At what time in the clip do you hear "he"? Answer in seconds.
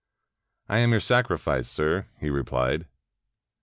2.19-2.31